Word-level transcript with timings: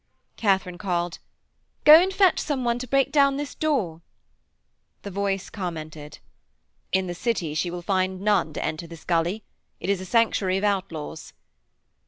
Katharine 0.35 0.79
called: 0.79 1.19
'Go 1.83 1.93
and 2.01 2.11
fetch 2.11 2.39
some 2.39 2.63
one 2.63 2.79
to 2.79 2.87
break 2.87 3.11
down 3.11 3.37
this 3.37 3.53
door.' 3.53 4.01
The 5.03 5.11
voice 5.11 5.51
commented: 5.51 6.17
'In 6.91 7.05
the 7.05 7.13
City 7.13 7.53
she 7.53 7.69
will 7.69 7.83
find 7.83 8.19
none 8.19 8.51
to 8.53 8.65
enter 8.65 8.87
this 8.87 9.03
gully; 9.05 9.43
it 9.79 9.91
is 9.91 10.01
a 10.01 10.05
sanctuary 10.05 10.57
of 10.57 10.63
outlaws.' 10.63 11.33